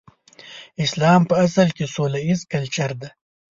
اسلام 0.85 1.21
په 1.29 1.35
اصل 1.45 1.67
کې 1.77 1.85
سوله 1.95 2.19
ييز 2.27 2.41
کلچر 2.53 2.91
دی. 3.01 3.09